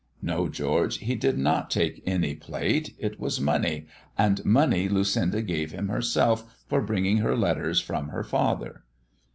[0.19, 2.95] "No, George, he did not take any plate.
[2.97, 3.85] It was money,
[4.17, 8.83] and money Lucinda gave him herself for bringing her letters from her father."